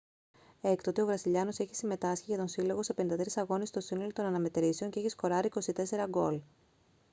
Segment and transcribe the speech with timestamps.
[0.61, 4.91] έκτοτε ο βραζιλιάνος έχει συμμετάσχει για τον σύλλογο σε 53 αγώνες στο σύνολο των αναμετρήσεων
[4.91, 6.41] και έχει σκοράρει 24 γκολ